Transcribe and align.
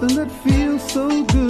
something 0.00 0.16
that 0.16 0.30
feels 0.30 0.92
so 0.92 1.22
good 1.24 1.49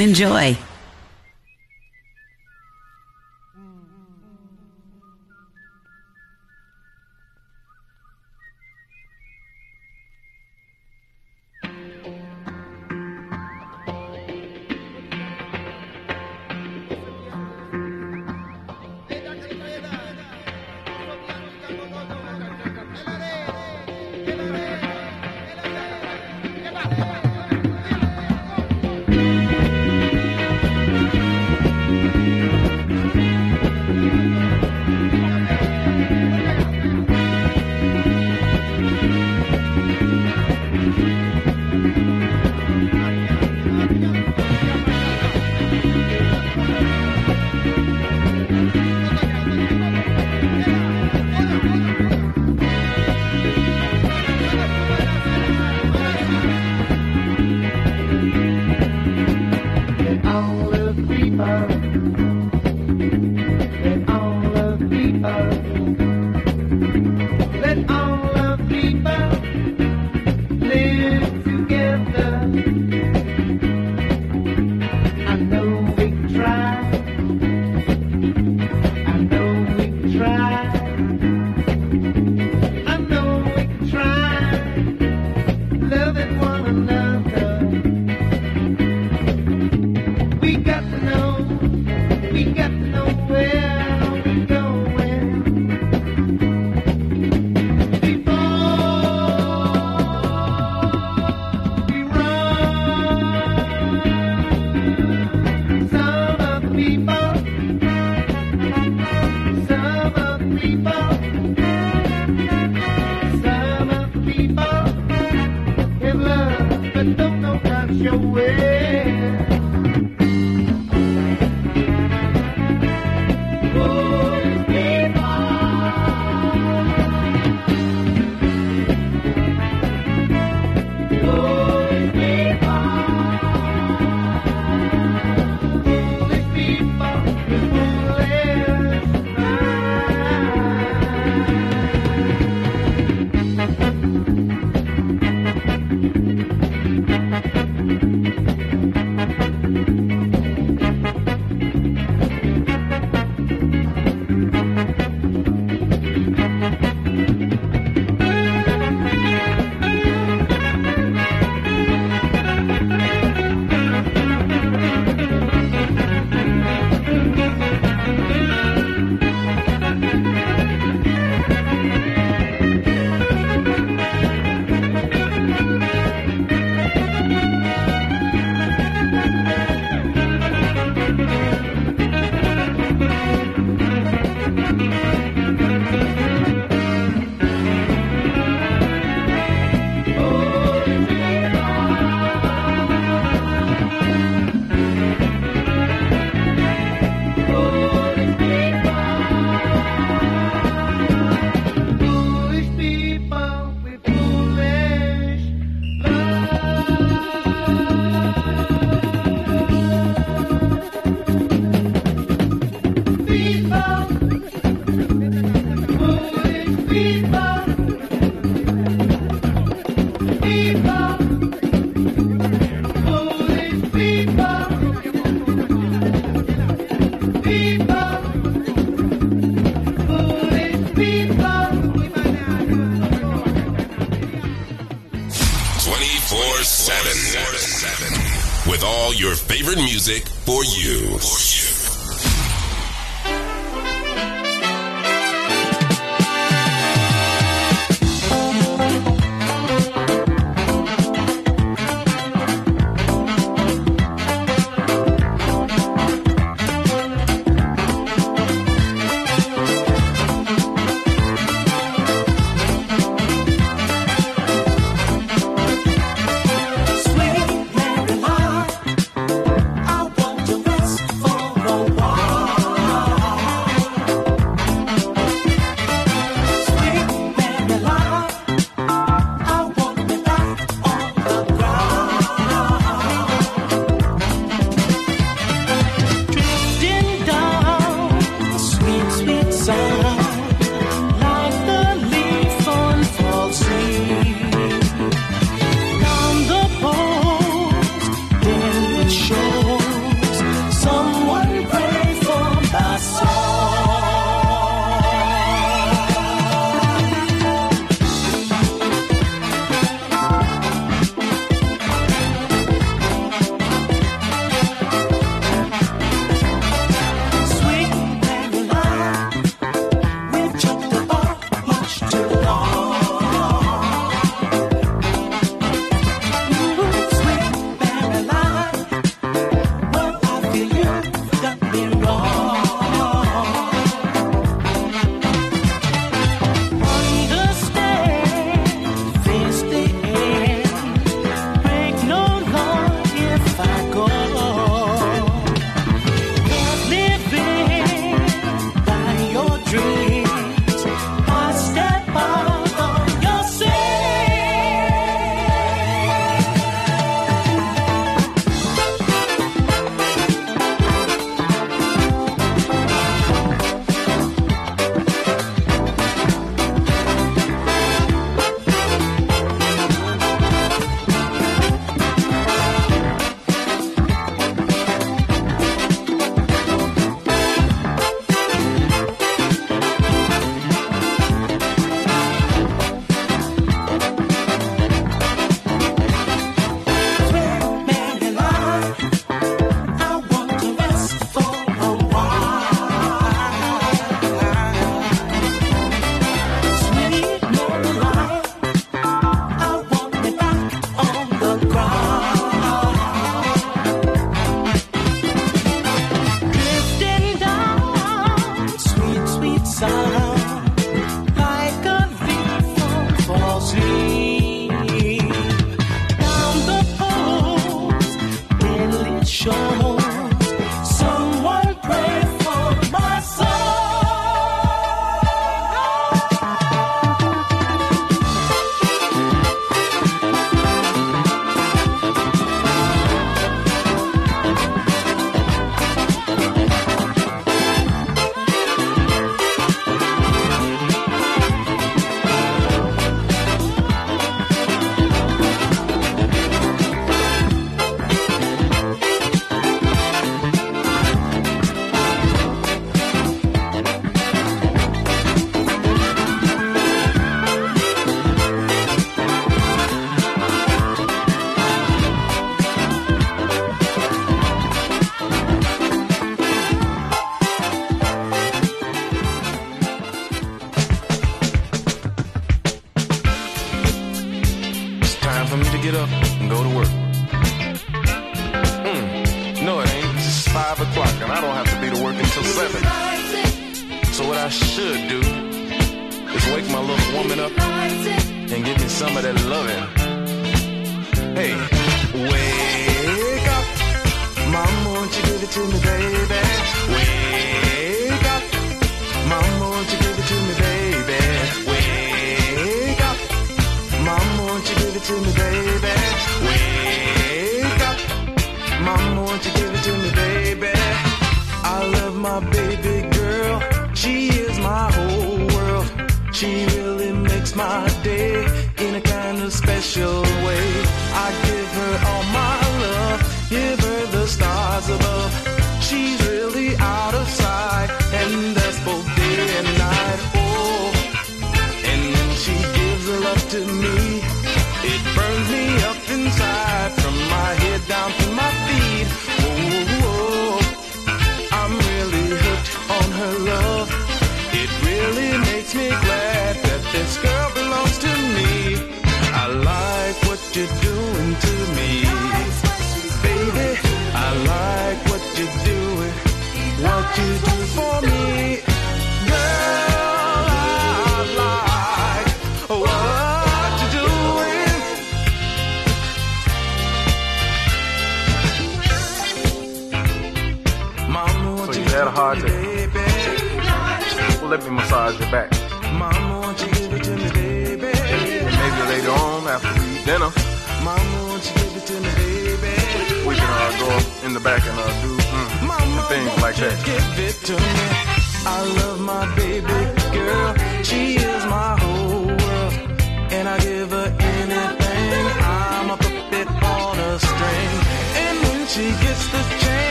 and 0.00 0.10
enjoy. 0.10 0.57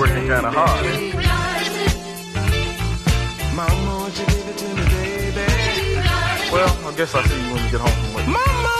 working 0.00 0.28
kind 0.28 0.46
of 0.46 0.54
hard. 0.54 0.86
Well, 6.50 6.88
I 6.88 6.96
guess 6.96 7.14
I'll 7.14 7.22
see 7.22 7.36
you 7.36 7.52
when 7.52 7.64
we 7.64 7.70
get 7.70 7.80
home 7.80 7.90
from 7.90 8.14
work. 8.14 8.26
Mama! 8.26 8.79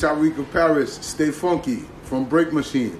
Tyreek 0.00 0.38
of 0.38 0.50
Paris. 0.50 0.94
Stay 0.94 1.30
funky 1.30 1.84
from 2.04 2.24
Break 2.24 2.54
Machine. 2.54 2.98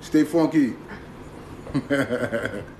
Stay 0.00 0.24
funky. 0.24 0.74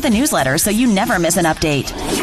for 0.00 0.08
the 0.08 0.18
newsletter 0.18 0.56
so 0.56 0.70
you 0.70 0.86
never 0.86 1.18
miss 1.18 1.36
an 1.36 1.44
update. 1.44 2.19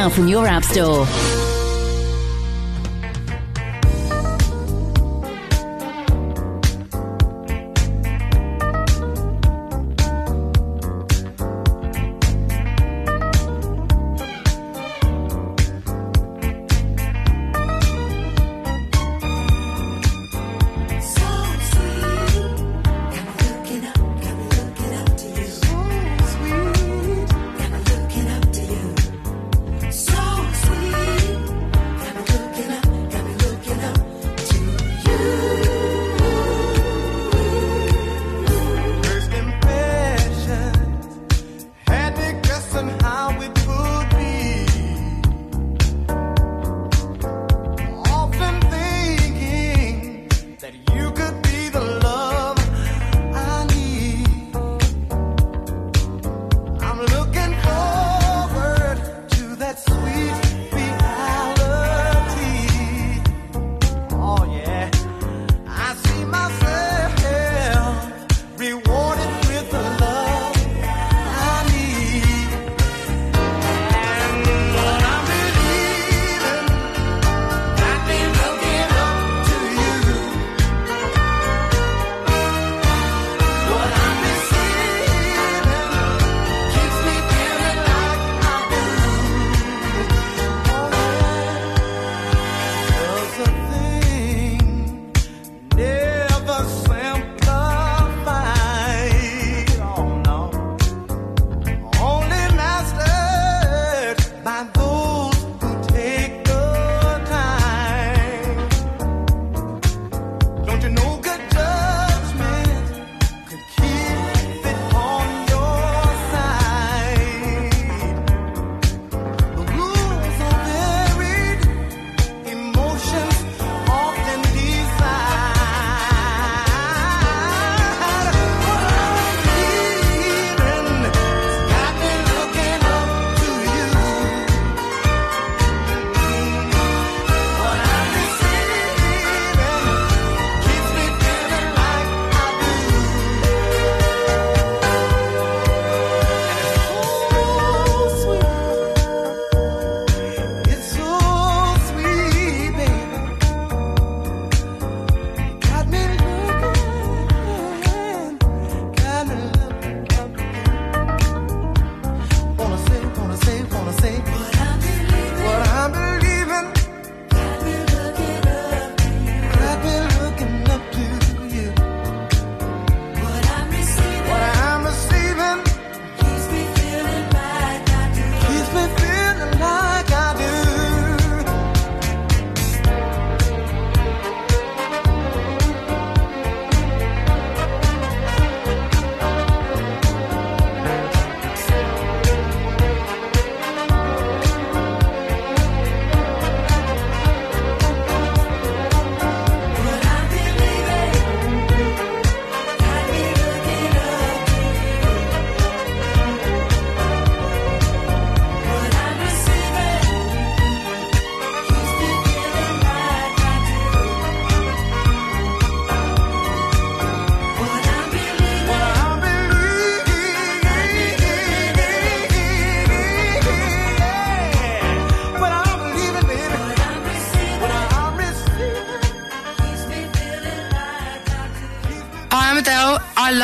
now 0.00 0.08
from 0.08 0.26
your 0.26 0.46
App 0.46 0.64
Store. 0.64 1.39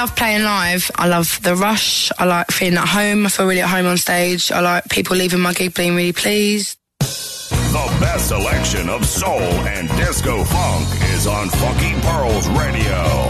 love 0.06 0.16
playing 0.16 0.44
live. 0.44 0.88
I 0.94 1.08
love 1.08 1.40
the 1.42 1.56
rush. 1.56 2.12
I 2.16 2.26
like 2.26 2.52
feeling 2.52 2.78
at 2.78 2.86
home. 2.86 3.26
I 3.26 3.28
feel 3.28 3.46
really 3.46 3.60
at 3.60 3.68
home 3.68 3.86
on 3.86 3.96
stage. 3.96 4.52
I 4.52 4.60
like 4.60 4.88
people 4.88 5.16
leaving 5.16 5.40
my 5.40 5.52
gig 5.52 5.74
being 5.74 5.96
really 5.96 6.12
pleased. 6.12 6.78
The 7.00 7.96
best 8.00 8.28
selection 8.28 8.88
of 8.88 9.04
soul 9.04 9.40
and 9.40 9.88
disco 9.96 10.44
funk 10.44 10.88
is 11.14 11.26
on 11.26 11.48
Funky 11.48 11.94
Pearls 12.02 12.48
Radio. 12.50 13.25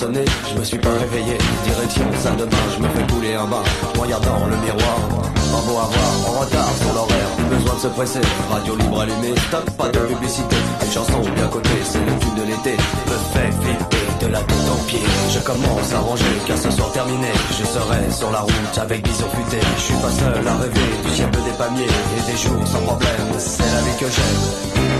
Je 0.00 0.58
me 0.58 0.64
suis 0.64 0.78
pas 0.78 0.92
réveillé. 0.98 1.36
Direction 1.64 2.04
salle 2.22 2.36
de 2.36 2.44
bain, 2.44 2.56
je 2.74 2.82
me 2.82 2.88
fais 2.88 3.12
couler 3.12 3.34
un 3.34 3.44
bain. 3.44 3.62
Regardant 3.98 4.46
le 4.46 4.56
miroir, 4.56 4.96
pas 5.52 5.60
beau 5.66 5.76
à 5.76 5.88
voir, 5.92 6.12
en 6.26 6.40
retard 6.40 6.72
sur 6.80 6.94
l'horaire. 6.94 7.30
Besoin 7.50 7.74
de 7.74 7.80
se 7.80 7.88
presser, 7.88 8.20
radio 8.50 8.76
libre 8.76 9.00
allumée, 9.00 9.34
stop, 9.48 9.68
pas 9.76 9.88
de 9.88 9.98
publicité. 9.98 10.56
Une 10.82 10.90
chanson 10.90 11.20
bien 11.34 11.46
cotée, 11.48 11.82
c'est 11.84 12.00
le 12.00 12.18
tube 12.18 12.34
de 12.34 12.42
l'été. 12.44 12.72
Me 12.72 13.16
fait 13.34 13.52
flipper 13.60 14.26
de 14.26 14.32
la 14.32 14.40
tête 14.40 14.68
aux 14.72 14.84
pieds. 14.88 15.08
Je 15.34 15.38
commence 15.40 15.92
à 15.92 15.98
ranger, 15.98 16.36
car 16.46 16.56
ce 16.56 16.70
soir 16.70 16.90
terminé, 16.92 17.28
je 17.50 17.64
serai 17.64 18.10
sur 18.10 18.30
la 18.30 18.40
route 18.40 18.78
avec 18.80 19.02
bison 19.02 19.28
futé. 19.36 19.60
Je 19.76 19.82
suis 19.82 20.00
pas 20.00 20.12
seul 20.12 20.48
à 20.48 20.56
rêver 20.56 20.90
du 21.04 21.10
ciel 21.14 21.30
des 21.30 21.56
palmiers 21.58 21.84
et 21.84 22.30
des 22.30 22.38
jours 22.38 22.66
sans 22.66 22.80
problème. 22.80 23.28
C'est 23.38 23.62
la 23.62 23.80
vie 23.82 23.98
que 24.00 24.06
j'aime. 24.06 24.99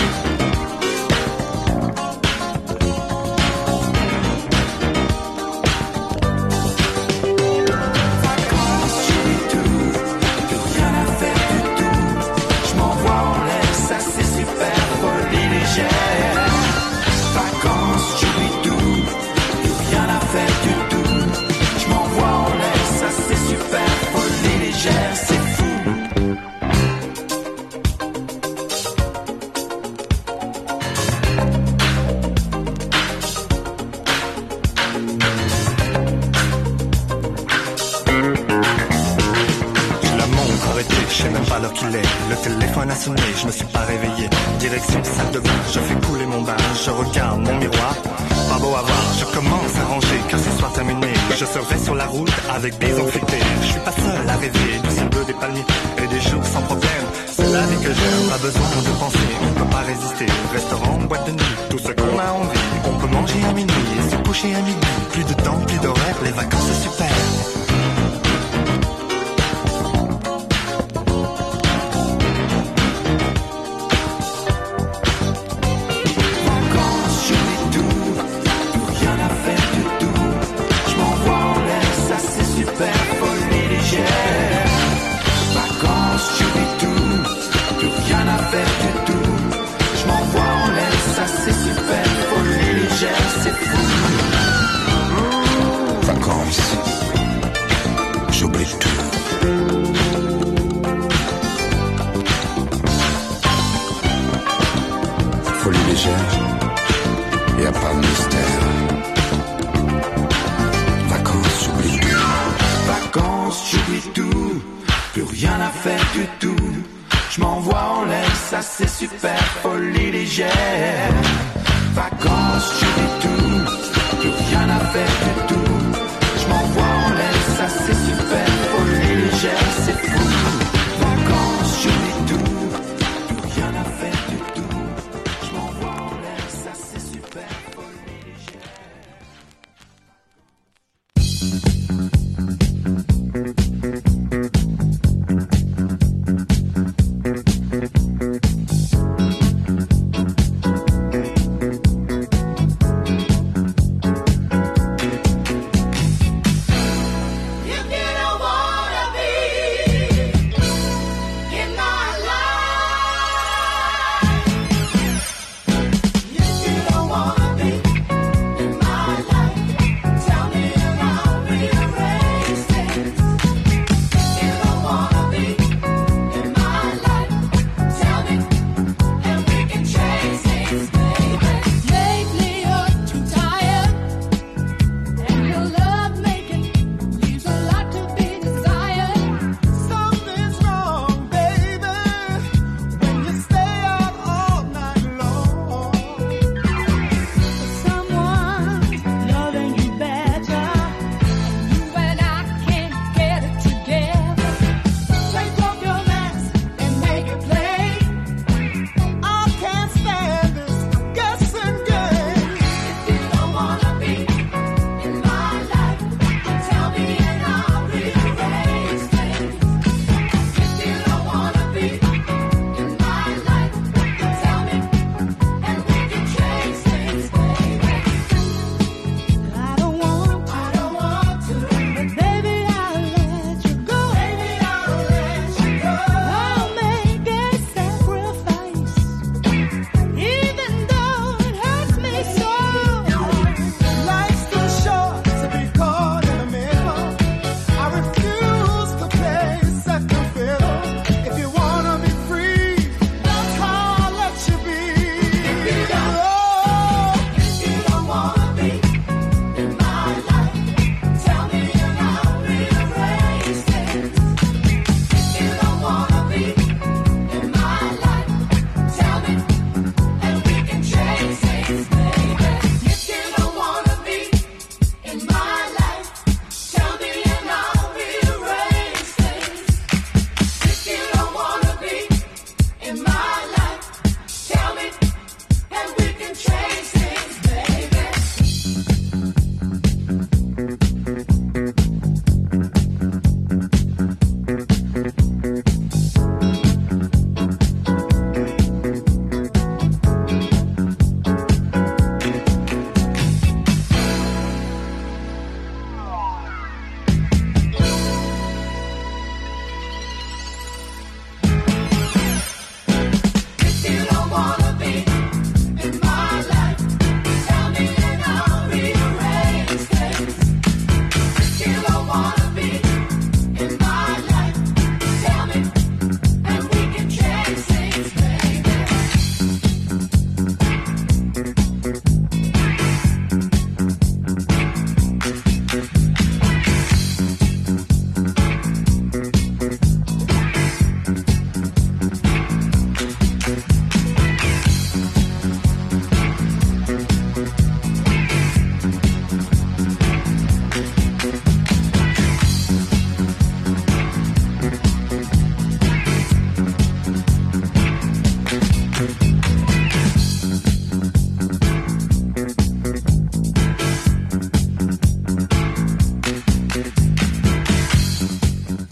C'est 118.61 118.87
super. 118.87 119.39
Folie 119.61 120.11
légère. 120.11 121.40